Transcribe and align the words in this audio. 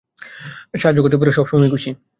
সাহায্য 0.73 0.99
করতে 1.01 1.17
পেরে 1.17 1.31
সবসময়ই 1.31 1.73
খুশি। 1.73 1.89